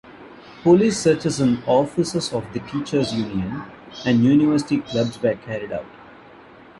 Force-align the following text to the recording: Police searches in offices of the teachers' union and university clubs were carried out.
Police 0.63 0.97
searches 0.99 1.39
in 1.39 1.61
offices 1.67 2.33
of 2.33 2.51
the 2.53 2.59
teachers' 2.61 3.13
union 3.13 3.61
and 4.03 4.23
university 4.23 4.79
clubs 4.79 5.21
were 5.21 5.35
carried 5.35 5.71
out. 5.71 5.85